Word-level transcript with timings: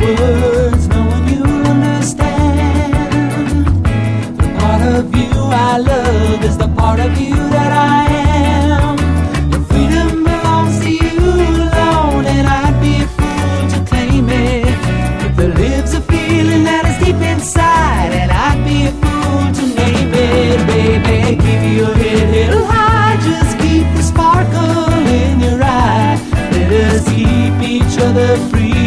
words 0.00 0.88
no 0.88 1.06
one 1.06 1.26
you'll 1.28 1.66
understand. 1.66 2.94
The 4.38 4.48
part 4.58 4.82
of 4.82 5.14
you 5.14 5.30
I 5.50 5.78
love 5.78 6.44
is 6.44 6.56
the 6.58 6.68
part 6.68 7.00
of 7.00 7.18
you 7.20 7.34
that 7.34 7.72
I 7.72 8.04
am. 8.12 8.96
Your 9.50 9.62
freedom 9.70 10.24
belongs 10.24 10.80
to 10.84 10.90
you 10.90 11.18
alone, 11.62 12.24
and 12.26 12.46
I'd 12.46 12.78
be 12.80 12.94
a 13.02 13.08
fool 13.16 13.68
to 13.72 13.78
claim 13.90 14.28
it. 14.28 14.76
But 15.20 15.36
there 15.36 15.54
lives 15.54 15.94
a 15.94 16.00
feeling 16.00 16.64
that 16.64 16.84
is 16.90 16.98
deep 17.04 17.20
inside, 17.32 18.12
and 18.12 18.30
I'd 18.30 18.60
be 18.64 18.86
a 18.90 18.92
fool 19.02 19.52
to 19.58 19.64
name 19.80 20.12
it, 20.14 20.58
baby. 20.66 21.36
Give 21.44 21.64
you 21.72 21.84
a 21.84 21.94
hit, 21.94 22.54
high. 22.72 23.16
Just 23.28 23.58
keep 23.58 23.86
the 23.96 24.02
sparkle 24.02 24.92
in 25.22 25.40
your 25.40 25.62
eye. 25.62 26.18
Let 26.52 26.72
us 26.72 27.04
keep 27.14 27.54
each 27.62 27.98
other 27.98 28.36
free. 28.50 28.85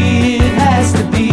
Has 0.79 0.93
to 0.93 1.03
be. 1.11 1.28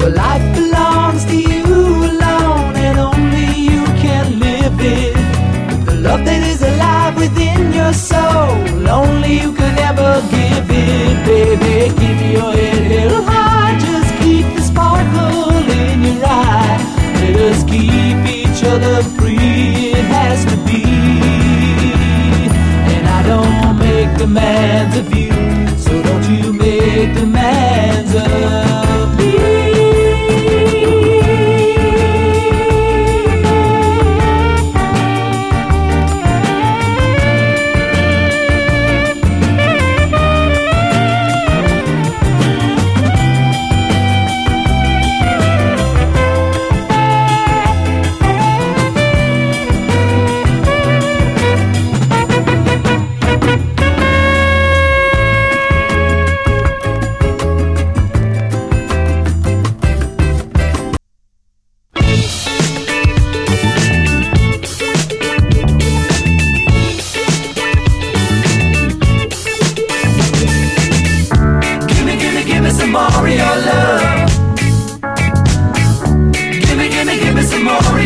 Your 0.00 0.10
life 0.10 0.46
belongs 0.54 1.24
to 1.26 1.36
you 1.36 1.64
alone, 2.10 2.74
and 2.86 2.98
only 2.98 3.48
you 3.70 3.84
can 4.04 4.38
live 4.38 4.78
it. 4.80 5.14
The 5.86 5.94
love 6.06 6.24
that 6.24 6.42
is 6.52 6.62
alive 6.62 7.16
within 7.16 7.72
your 7.72 7.92
soul, 7.92 8.88
only 8.88 9.40
you 9.42 9.52
can 9.52 9.78
ever 9.90 10.12
give 10.30 10.66
it, 10.70 11.14
baby. 11.24 11.92
Keep 12.00 12.18
your 12.36 12.52
head 12.52 12.82
held 12.94 13.24
high, 13.24 13.78
just 13.78 14.10
keep 14.22 14.46
the 14.56 14.62
sparkle 14.62 15.52
in 15.84 16.02
your 16.02 16.24
eye. 16.24 16.78
Let 17.20 17.36
us 17.50 17.60
keep 17.64 18.18
each 18.38 18.60
other 18.72 19.02
free. 19.16 19.92
It 20.00 20.06
has 20.16 20.44
to 20.50 20.56
be. 20.68 20.84
And 22.94 23.04
I 23.18 23.20
don't 23.32 23.78
make 23.78 24.10
demands 24.18 24.96
of 24.96 25.06
you, 25.16 25.33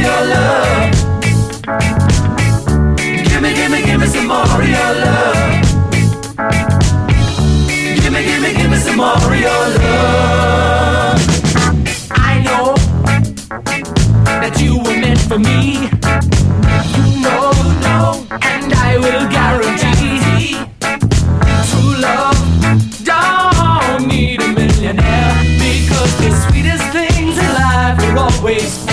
some 0.08 0.16
more 0.16 0.24
of 0.24 0.28
your 0.28 0.54
love. 0.64 0.96
Gimme, 3.28 3.52
gimme, 3.54 3.82
gimme 3.82 4.06
some 4.06 4.26
more 4.26 4.42
of 4.42 4.68
your 4.68 4.92
love. 5.04 5.64
Gimme, 8.00 8.22
gimme, 8.24 8.50
gimme 8.54 8.76
some 8.76 8.96
more 8.96 9.16
of 9.16 9.34
your 9.38 9.64
love. 9.78 11.20
I 12.10 12.42
know 12.42 12.74
that 14.40 14.60
you 14.60 14.78
were 14.78 14.98
meant 14.98 15.20
for 15.20 15.38
me. 15.38 15.88
You 16.96 17.04
know, 17.22 17.52
know, 17.84 18.26
and 18.42 18.72
I 18.72 18.98
will 18.98 19.28
guarantee 19.28 20.56
true 21.68 21.94
love 22.00 22.38
don't 23.04 24.08
need 24.08 24.40
a 24.40 24.48
millionaire 24.48 25.34
because 25.58 26.12
the 26.18 26.30
sweetest 26.48 26.84
things 26.92 27.36
in 27.36 27.52
life 27.54 27.98
are 28.04 28.18
always 28.18 28.87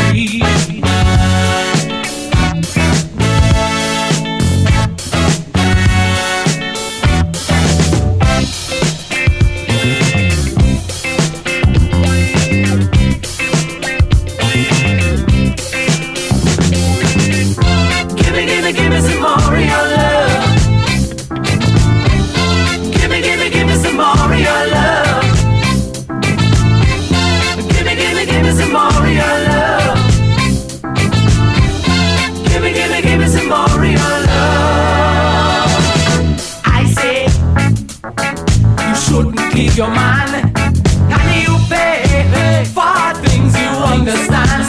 your 19.21 19.85
love. 19.95 20.43
Give 22.93 23.09
me, 23.09 23.21
give 23.21 23.39
me, 23.39 23.49
give 23.49 23.67
me 23.67 23.75
some 23.75 23.97
love. 23.97 24.31
Give 27.69 27.85
me, 27.85 27.95
give 27.95 28.15
me, 28.15 28.25
give 28.25 28.43
me 28.43 28.51
some 28.51 28.73
love. 28.73 29.05
Give 32.47 32.61
me, 32.61 32.73
give 32.73 32.91
me, 32.91 33.01
give 33.01 33.19
me 33.19 33.27
some 33.27 33.49
love. 33.49 33.75
I 36.65 36.85
say 36.95 37.27
you 38.87 38.95
shouldn't 38.95 39.53
leave 39.53 39.77
your 39.77 39.89
man. 39.89 40.53
Can 41.09 41.41
you 41.41 41.57
pay 41.69 42.65
for 42.73 43.13
things 43.23 43.53
you 43.57 43.69
understand? 43.69 44.64